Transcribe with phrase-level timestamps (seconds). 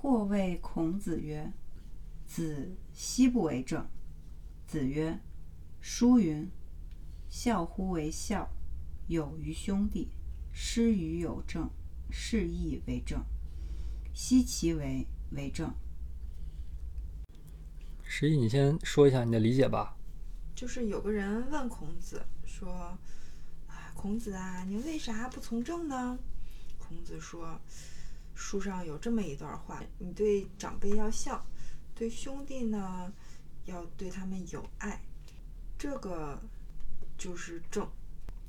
[0.00, 1.52] 或谓孔子曰
[2.24, 3.84] ：“子奚不为政？”
[4.64, 5.18] 子曰
[5.82, 6.48] ：“书云
[7.28, 8.48] ：‘孝乎为孝，
[9.08, 10.12] 友于兄弟，
[10.52, 11.68] 施于有政，
[12.12, 13.24] 是亦为政。’
[14.14, 15.74] 奚其为为政？”
[18.06, 19.96] 十一，你先说一下你的理解吧。
[20.54, 22.96] 就是有个人问孔子说
[23.66, 26.16] ：“啊，孔子啊，你为啥不从政呢？”
[26.78, 27.60] 孔子说
[28.38, 31.44] ：“书上有这么一段话，你对长辈要孝，
[31.92, 33.12] 对兄弟呢，
[33.64, 35.02] 要对他们有爱，
[35.76, 36.40] 这个
[37.18, 37.86] 就是正。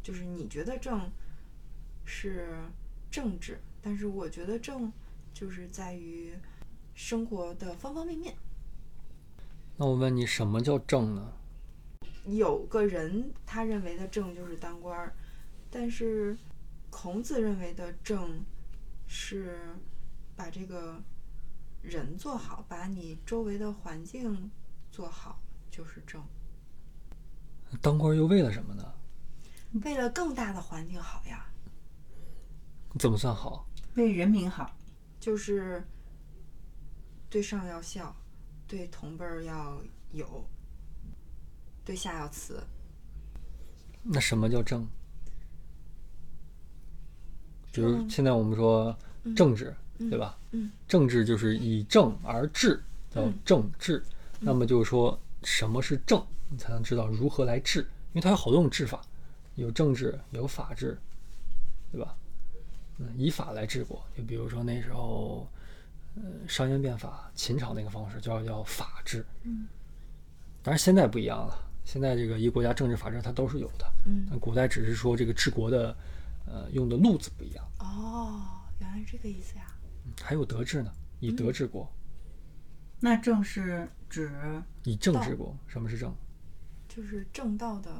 [0.00, 1.10] 就是你觉得正
[2.04, 2.56] 是
[3.10, 4.90] 政治，但是我觉得正
[5.34, 6.32] 就是在于
[6.94, 8.36] 生活的方方面面。
[9.76, 11.32] 那我问你，什么叫正呢？
[12.26, 15.12] 有个人他认为的正就是当官儿，
[15.72, 16.38] 但是
[16.88, 18.40] 孔子认为的正
[19.14, 19.58] 是
[20.34, 20.98] 把这个
[21.82, 24.50] 人做好，把你周围的环境
[24.90, 25.38] 做好，
[25.70, 26.24] 就是正。
[27.82, 28.94] 当官又为了什么呢？
[29.84, 31.44] 为了更大的环境好呀，
[32.98, 33.68] 怎么算好？
[33.96, 34.74] 为人民好，
[35.20, 35.86] 就是
[37.28, 38.16] 对上要孝，
[38.66, 39.78] 对同辈儿要
[40.12, 40.48] 友，
[41.84, 42.66] 对下要慈。
[44.02, 44.88] 那什么叫正？
[47.72, 48.96] 比如现在我们说
[49.34, 50.36] 政治，对吧？
[50.52, 54.02] 嗯政治就是以政而治，叫嗯政治。
[54.38, 57.80] 那么就是说，什么是政，你才能知道如何来治，
[58.12, 59.00] 因为它有好多种治法，
[59.54, 60.98] 有政治，有法治，
[61.92, 62.14] 对吧？
[62.98, 65.48] 嗯，以法来治国，就比如说那时候，
[66.16, 69.24] 呃，商鞅变法，秦朝那个方式叫叫法治。
[69.44, 69.66] 嗯，
[70.62, 75.96] 当然现在不一样了，现在这个一个国家政治法治它都是有的，嗯但古代只是说这个治国的，
[76.46, 77.64] 呃，用的路子不一样。
[77.78, 79.66] 哦，原来是这个意思呀。
[80.20, 81.90] 还有德治呢，以德治国，
[83.00, 84.30] 那正是指
[84.84, 85.56] 以政治国。
[85.66, 86.14] 什么是政？
[86.88, 87.90] 就是正道的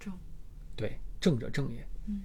[0.00, 0.12] 正。
[0.74, 1.86] 对，正者正也。
[2.06, 2.22] 嗯，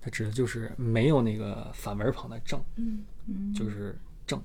[0.00, 4.42] 它指的就是没有那个反文旁的正，嗯嗯，就是正。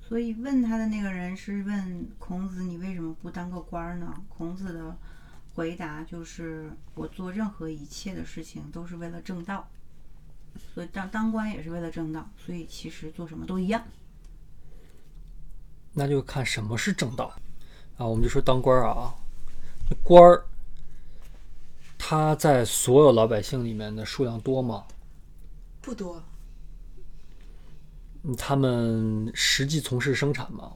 [0.00, 4.96] 所以问他的那个人是问孔子：“你为什么不当个官儿呢？”孔子的
[5.54, 9.68] 回答就是：“我做任何一切的事情都是为了正道，
[10.74, 13.82] 所以当当官也是为了正道，所以其实做什么都一样。
[15.92, 17.32] 那就看什么是正道
[17.96, 18.04] 啊。
[18.04, 19.14] 我们就说当官儿啊，
[20.02, 20.44] 官儿
[21.96, 24.84] 他在所有老百姓里面的数量多吗？
[25.80, 26.20] 不多，
[28.24, 30.72] 嗯他们实际从事生产吗？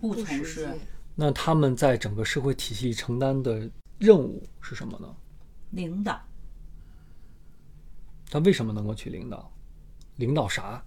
[0.00, 0.68] 不从事。
[1.14, 5.16] 那他们在整个社会体系承担的任务是什么呢？
[5.70, 6.22] 领导，
[8.30, 9.50] 他为什么能够去领导？
[10.16, 10.84] 领导啥？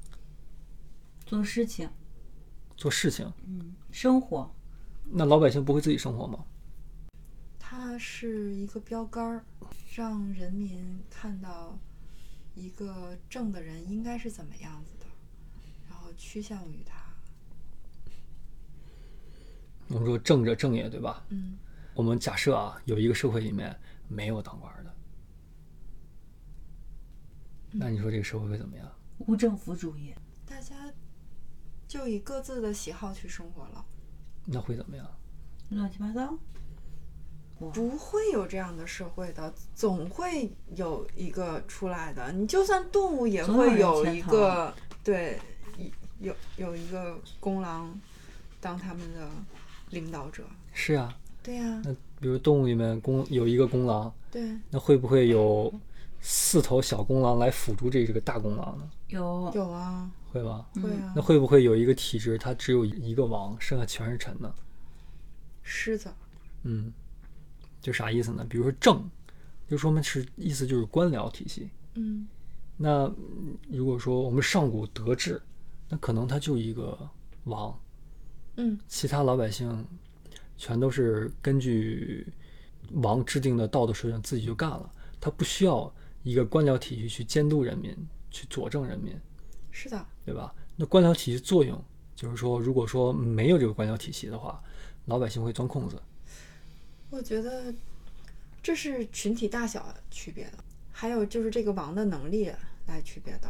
[1.25, 1.89] 做事情，
[2.75, 3.31] 做事情。
[3.45, 4.49] 嗯生活，
[5.05, 6.45] 那老百姓不会自己生活吗？
[7.57, 9.43] 它是一个标杆儿，
[9.95, 11.77] 让人民看到
[12.55, 15.05] 一个正的人应该是怎么样子的，
[15.89, 16.95] 然后趋向于他。
[19.87, 21.25] 我们说正者正也，对吧？
[21.29, 21.57] 嗯，
[21.99, 23.77] 我们假设啊，有一个社会里面
[24.07, 24.95] 没有当官的，
[27.73, 28.89] 那你说这个社会会怎么样？
[29.17, 30.15] 无政府主义，
[30.45, 30.75] 大家
[31.89, 33.85] 就以各自的喜好去生活了，
[34.45, 35.05] 那会怎么样？
[35.71, 36.37] 乱七八糟。
[37.57, 42.31] 不会有这样的社会的，总会有一个出来的。
[42.31, 44.73] 你就算动物也会有一个
[45.03, 45.37] 对，
[46.21, 47.99] 有有一个公狼
[48.61, 49.29] 当他们的
[49.89, 50.45] 领导者。
[50.71, 55.73] 是啊，对呀、那比如动物里面公有一个公狼，对，那会不会有
[56.19, 58.89] 四头小公狼来辅助这这个大公狼呢？
[59.07, 60.67] 有有啊，会吧？
[60.75, 64.53] 会啊那，会不会有一个体制，它只有一个王，剩下全是臣呢？
[65.63, 66.11] 狮子，
[66.63, 66.91] 嗯，
[67.81, 68.45] 就啥意思呢？
[68.49, 69.09] 比如说正，
[69.67, 71.69] 就说明是意思就是官僚体系。
[71.95, 72.27] 嗯，
[72.75, 75.41] 那嗯如果说我们上古德治，
[75.87, 76.97] 那可能他就一个
[77.45, 77.79] 王，
[78.57, 79.87] 嗯，其他老百姓
[80.59, 82.27] 全都是根据
[82.91, 85.91] 王制定的道德水准自己就干了，他不需要
[86.21, 87.95] 一个官僚体系去监督人民，
[88.29, 89.17] 去佐证人民，
[89.71, 90.53] 是的，对吧？
[90.75, 91.81] 那官僚体系作用
[92.13, 94.61] 就是说，如果说没有这个官僚体系的话，
[95.05, 95.99] 老百姓会钻空子。
[97.09, 97.73] 我觉得
[98.61, 100.57] 这是群体大小区别的，
[100.91, 102.51] 还有就是这个王的能力
[102.85, 103.49] 来区别的。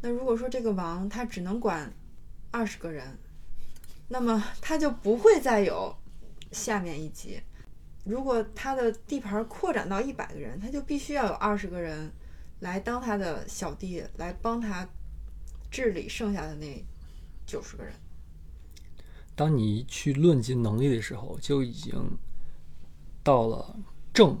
[0.00, 1.92] 那如果说这个王他只能管
[2.50, 3.18] 二十个人，
[4.08, 5.94] 那么他就不会再有
[6.52, 7.40] 下面一级。
[8.04, 12.12] 如果他的地盘扩展到一百个人，他就必须要有二十个人
[12.60, 14.88] 来当他的小弟，来帮他
[15.70, 16.84] 治理剩下的那
[17.46, 17.92] 九十个人。
[19.34, 21.94] 当你去论及能力的时候，就已经
[23.22, 23.76] 到了
[24.12, 24.40] 政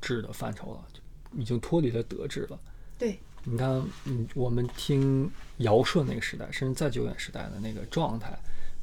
[0.00, 0.84] 治的范畴了，
[1.32, 2.60] 已经脱离了德治了。
[2.98, 8.36] 对，你看，嗯，我们听尧舜那个时代，甚至再久远时代的那个状态，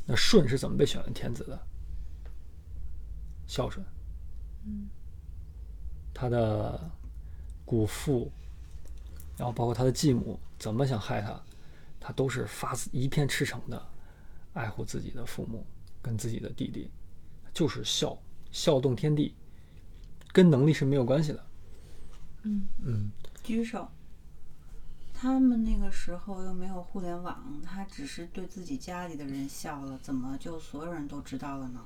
[0.06, 1.60] 那舜是怎么被选为天子的？
[3.54, 3.86] 孝顺。
[4.66, 4.90] 嗯，
[6.12, 6.90] 他的
[7.64, 8.32] 姑父，
[9.38, 11.40] 然后包括他的继母，怎么想害他，
[12.00, 13.80] 他都是发自一片赤诚的
[14.54, 15.64] 爱护自己的父母
[16.02, 16.90] 跟自己的弟弟，
[17.54, 18.18] 就是孝，
[18.52, 19.36] 孝动天地，
[20.32, 21.46] 跟能力是没有关系的。
[22.42, 23.12] 嗯嗯，
[23.44, 23.88] 举手。
[25.14, 31.86] 他们那个时候又没有互联网，他只是对自己家里的人笑了，怎么就所有人都知道了呢？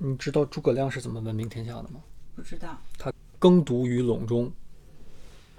[0.00, 2.00] 你知道诸葛亮是怎么闻名天下的吗？
[2.36, 2.80] 不知道。
[2.96, 4.52] 他耕读于陇中，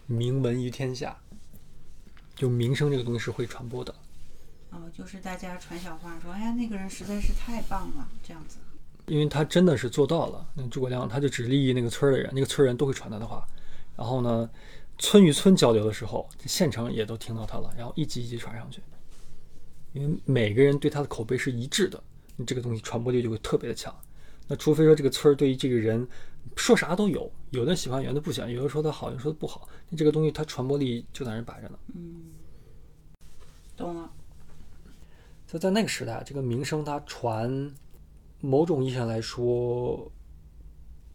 [0.05, 1.17] 名闻于天下。
[2.35, 3.93] 就名声这个东西是会传播的。
[4.69, 8.59] 哦，就是大家传小话说，哎呀，那个人实在是太棒了，这样子。
[9.07, 10.47] 因为他真的是做到了。
[10.53, 13.45] 那诸葛亮他就只利益那个村儿的人，那个村儿人都会传他的话。
[13.97, 14.49] 然后呢，
[14.97, 18.81] 村与村交流的时候，县城也都听到他了，然后一级一级传上去。
[19.91, 22.01] 因为每个人对他的口碑是一致的，
[22.37, 23.93] 你这个东西传播力就会特别的强。
[24.49, 26.05] 那除非说这个村儿对于这个人
[26.55, 31.79] 说啥都有，有的喜欢，有的不喜欢，有的说他好，有的说他不好，那这个东西它传播力就在那儿摆着呢。
[31.95, 32.23] 嗯，
[33.77, 34.11] 懂了。
[35.45, 37.71] 在在那个时代，这个名声它传，
[38.39, 40.11] 某种意义上来说，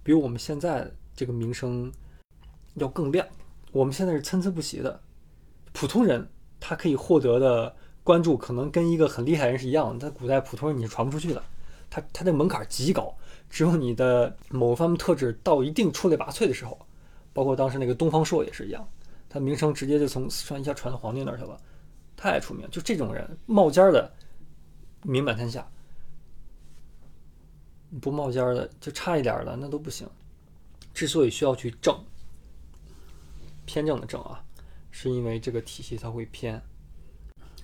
[0.02, 1.92] 比我们现在这个名声
[2.74, 3.26] 要更亮。
[3.72, 5.00] 我们现在是参差不齐的，
[5.72, 6.28] 普通人
[6.60, 10.08] 他可以获得的关注，可能跟一个很厉害人是一样的。
[10.08, 11.42] 在古代，普通人你是传不出去的，
[11.88, 13.16] 他他的门槛极高，
[13.54, 16.76] 只有你的某方面特质到一定出类拔萃的时候，
[17.32, 18.84] 包括当时那个东方朔也是一样，
[19.28, 21.56] 他名声直接就从四川一下传到皇帝那儿去了，
[22.16, 22.68] 太出名。
[22.68, 24.12] 就这种人冒尖儿的。
[25.06, 25.70] 名满天下，
[28.00, 30.08] 不冒尖儿的就差一点的那都不行。
[30.94, 31.94] 之所以需要去正，
[33.66, 34.42] 偏正的正啊，
[34.90, 36.60] 是因为这个体系它会偏，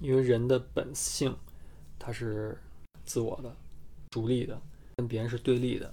[0.00, 1.34] 因为人的本性
[1.98, 2.58] 它是
[3.06, 3.56] 自我的、
[4.10, 4.60] 逐利的，
[5.00, 5.92] 跟别人是对立的。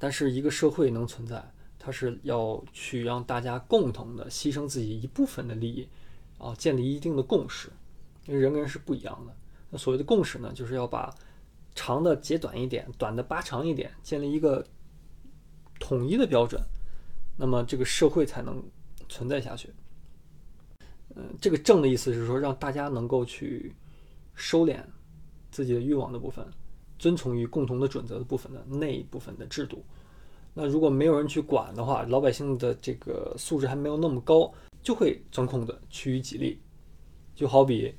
[0.00, 1.42] 但是一个社会能存在，
[1.78, 5.88] 它是要去让大家共同的牺牲自己一部分的利益，
[6.38, 7.68] 啊，建立一定的共识，
[8.26, 9.34] 因为人跟人是不一样的。
[9.70, 11.14] 那所谓的共识呢，就是要把
[11.74, 14.66] 长的截短一点，短的扒长一点，建立一个
[15.78, 16.60] 统一的标准，
[17.36, 18.60] 那么这个社会才能
[19.08, 19.70] 存在下去。
[21.14, 23.74] 嗯，这个正的意思是说，让大家能够去
[24.34, 24.80] 收敛
[25.50, 26.46] 自己的欲望的部分，
[26.98, 29.84] 遵从于共同的准则的部分的那一部分的制度。
[30.54, 34.52] 那如果没有人去管的话，老百姓的这个素质还没有那么高，
[34.82, 36.60] 就会钻空子，趋于己利。
[37.34, 37.94] 就好比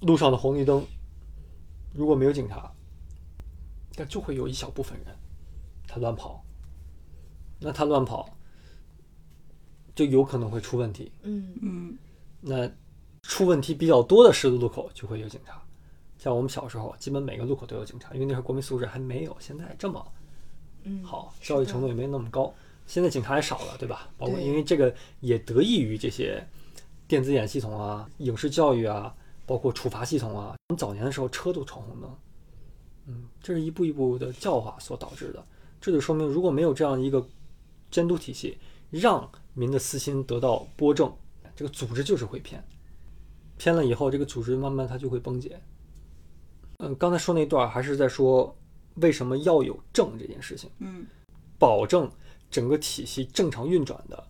[0.00, 0.84] 路上的红绿灯。
[1.94, 2.70] 如果没有警察，
[3.96, 5.16] 那就会有一小部分人
[5.86, 6.44] 他乱跑，
[7.60, 8.36] 那他乱跑
[9.94, 11.10] 就有可能会出问题。
[11.22, 11.98] 嗯嗯
[12.42, 12.70] 那
[13.22, 15.63] 出问题比较多的十字路口就会有警察，
[16.24, 20.02] 像我们小时候，基本每个路口都有警察，因为那时候国民素质还没有现在这么
[20.84, 22.50] 嗯，好，教育程度也没那么高。
[22.86, 24.08] 现在警察也少了，对吧？
[24.16, 26.42] 包括因为这个也得益于这些
[27.06, 30.56] 电子眼系统啊、影视教育啊，包括处罚系统啊。
[30.68, 32.16] 我们早年的时候车都闯红灯，
[33.04, 35.44] 嗯，这是一步一步的教化所导致的。
[35.78, 37.22] 这就说明，如果没有这样一个
[37.90, 38.56] 监督体系，
[38.90, 41.14] 让民的私心得到拨正，
[41.54, 42.64] 这个组织就是会偏，
[43.58, 45.60] 偏了以后，这个组织慢慢它就会崩解。
[46.84, 48.54] 嗯，刚才说那段还是在说
[48.96, 50.70] 为什么要有政这件事情。
[50.78, 51.06] 嗯
[51.56, 52.10] 保证
[52.50, 54.22] 整个体系正常运转的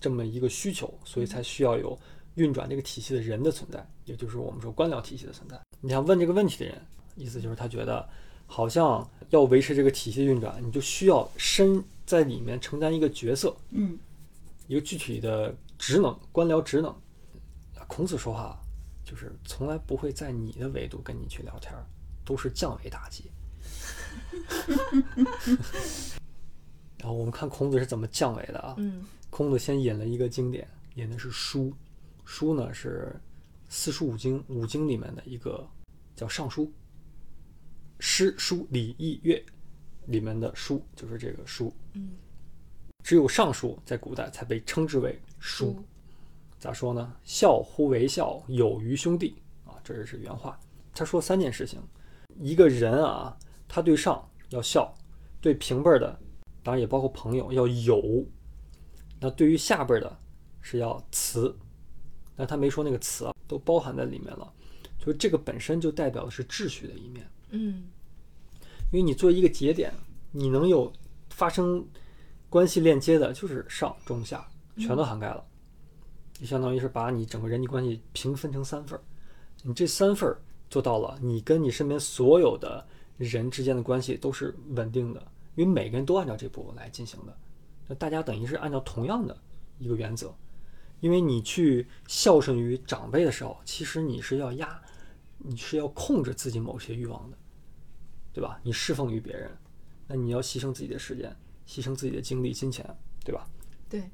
[0.00, 1.98] 这么一个需求，所以才需要有
[2.36, 5.60] 运转这个体系的人的存在，也就是我们说官僚体系的存在。
[5.80, 6.80] 你想问这个问题的人，
[7.16, 8.08] 意思就是他觉得
[8.46, 13.98] 好像要维持这个体系运转，你就需要身在里面承担一个角色，嗯
[14.68, 16.94] 一个具体的职能，官僚职能。
[17.86, 18.58] 孔子说话
[19.14, 21.86] 就是从来不会在你的维度跟你去聊天儿，
[22.24, 23.30] 都是降维打击。
[26.98, 28.74] 然后我们看孔子是怎么降维的啊？
[28.76, 31.72] 嗯孔子先引了一个经典，引的是书，
[32.24, 33.14] 书呢是
[33.68, 35.64] 四书五经五经里面的一个
[36.16, 36.72] 叫尚书，
[38.00, 39.40] 诗书礼易乐
[40.06, 42.16] 里面的书就是这个书，嗯，
[43.04, 45.66] 只有尚书在古代才被称之为书。
[45.66, 45.84] 书
[46.64, 47.14] 咋说呢？
[47.24, 50.58] 孝乎为孝，友于兄弟啊，这是原话。
[50.94, 51.78] 他说三件事情，
[52.40, 53.36] 一个人啊，
[53.68, 54.90] 他对上要孝，
[55.42, 56.18] 对平辈儿的，
[56.62, 58.02] 当然也包括朋友要友，
[59.20, 60.18] 那对于下辈儿的
[60.62, 61.54] 是要慈，
[62.34, 64.50] 但他没说那个慈啊，都包含在里面了。
[64.98, 67.84] 就是这个本身就代表的是秩序的一面，嗯
[68.90, 69.92] 因为你作为一个节点，
[70.32, 70.90] 你能有
[71.28, 71.86] 发生
[72.48, 75.44] 关系链接的，就是上中下全都涵盖了，
[76.34, 79.02] 就相当于是把你整个人际关系平分成三份儿，
[79.62, 80.38] 你这三份儿
[80.68, 82.86] 做到了，你跟你身边所有的
[83.16, 85.20] 人之间的关系都是稳定的，
[85.54, 87.36] 因为每个人都按照这步来进行的，
[87.88, 89.36] 那大家等于是按照同样的
[89.78, 90.34] 一个原则，
[91.00, 94.82] 因为你去孝顺于长辈的时候，其实你是要压，
[95.38, 97.38] 你是要控制自己某些欲望的。
[98.32, 98.58] 对吧？
[98.64, 99.48] 你侍奉于别人，
[100.08, 101.32] 那你要牺牲自己的时间，
[101.68, 102.84] 牺牲自己的精力、金钱，
[103.24, 103.46] 对吧？
[103.88, 104.10] 对，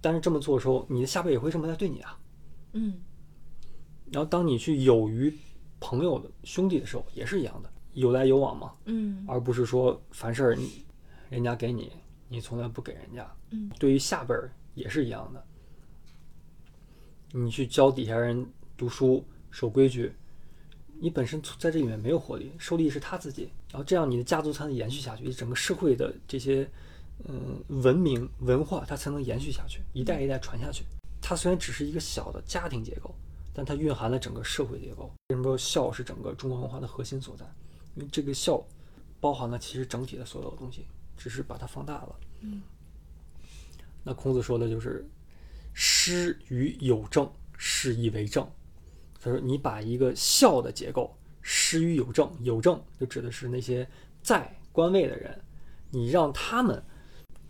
[0.00, 2.18] 但是这么做的时候，你的下辈也会这么来对你啊。
[2.72, 2.94] 嗯。
[4.12, 5.32] 然后当你去有于
[5.80, 9.24] 朋友的兄弟的时候，也是一样的，有来有往嘛，嗯。
[9.28, 10.84] 而不是说凡事儿你
[11.28, 11.92] 人家给你，
[12.28, 13.28] 你从来不给人家。
[13.50, 15.44] 嗯，对于下辈儿也是一样的，
[17.32, 20.12] 你去教底下人读书、守规矩，
[20.98, 26.68] 你本身在这里面没有获利，受利是他自己，然后这样你的家族才能延续下去，整个社会的这些
[27.24, 30.84] 嗯文明文化它才能延续下去，一代一代传下去。
[31.20, 33.14] 它虽然只是一个小的家庭结构，
[33.52, 35.10] 但它蕴含了整个社会结构。
[35.28, 37.44] 为什么说孝是整个中国文化的核心所在？
[37.94, 38.62] 因为这个孝
[39.20, 42.16] 包含了其实整体的所有东西，只是把它放大了。
[42.42, 42.60] 嗯，
[44.04, 45.04] 那孔子说的就是
[45.72, 48.48] “师于有政，是以为政”。
[49.18, 53.88] 他说：“你把一个孝的结构施于有政，有政就指的是那些
[54.22, 55.42] 在官位的人，
[55.90, 56.80] 你让他们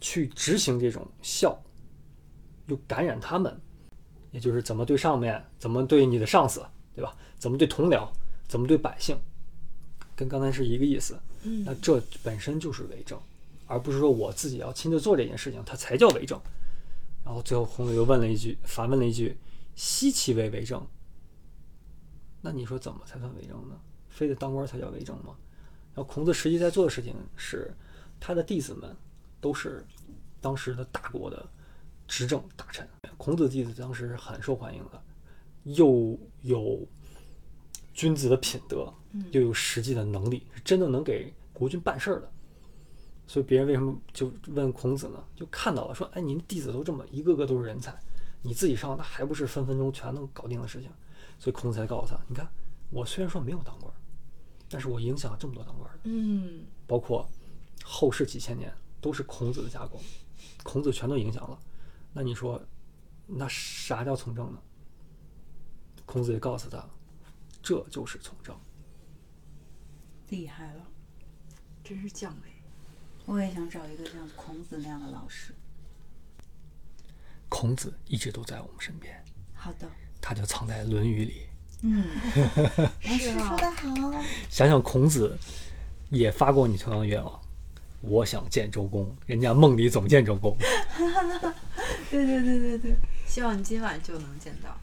[0.00, 1.61] 去执行这种孝，
[2.67, 3.61] 又感染他们，
[4.31, 7.17] 也就是怎么对上面，怎么对你的上司，对吧？
[7.38, 8.09] 怎么对同僚，
[8.49, 9.19] 怎么对百姓，
[10.15, 11.19] 跟刚才是一个意思。
[11.65, 13.21] 那嗯这本身就是为政，
[13.67, 16.41] 而不是说我自己要亲自做这件事情，它才叫为政。
[17.25, 19.37] 然后最后孔子又问了一句，反问了一句
[19.75, 20.85] ：“奚其为为政？”
[22.41, 23.79] 那你说怎么才算为政呢？
[24.09, 25.37] 非得当官才叫为政吗？
[25.95, 27.75] 然后孔子实际在做的事情是，
[28.21, 28.97] 他的弟子们
[29.47, 29.87] 都是
[30.41, 31.49] 当时的大国的
[32.09, 32.85] 执政大臣。
[33.17, 35.00] 孔子弟子当时很受欢迎的，
[35.62, 36.85] 又有
[37.95, 38.93] 君子的品德，
[39.31, 42.29] 又有实际的能力，是真的能给国君办事儿的。
[43.29, 45.25] 所以别人为什么就问孔子呢？
[45.37, 47.97] 就看到了说，哎，您弟子都这么一个个都是人才，
[48.43, 50.91] 你自己上那还不是分分钟全能搞定的事情？
[51.38, 52.49] 所以孔子才告诉他，你看
[52.91, 53.95] 我虽然说没有当官，
[54.69, 57.25] 但是我影响了这么多当官的，嗯包括
[57.85, 58.75] 后世几千年
[59.06, 60.00] 都是孔子的加工，
[60.64, 61.56] 孔子全都影响了。
[62.12, 62.60] 那你说，
[63.25, 64.58] 那啥叫从政呢？
[66.04, 66.84] 孔子也告诉他，
[67.62, 68.58] 这就是从政。
[70.30, 70.82] 厉害了！
[71.84, 72.50] 真是降维。
[73.26, 75.54] 我也想找一个像孔子那样的老师。
[77.48, 79.88] 孔子一直都在我们身边，好的，
[80.20, 81.46] 他就藏在《论语》里。
[81.82, 82.04] 嗯，
[83.06, 84.25] 老师啊说的好。
[84.50, 85.38] 想想孔子
[86.10, 87.40] 也发过你同样的愿望，
[88.00, 90.57] 我想见周公，人家梦里总见周公。
[92.11, 94.76] 对对对对对，希望你今晚就能见到。